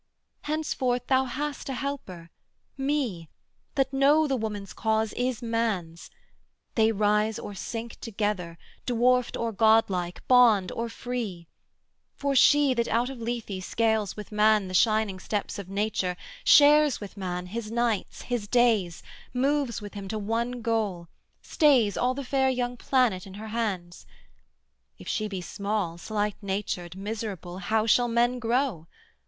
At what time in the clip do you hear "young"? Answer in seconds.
22.49-22.75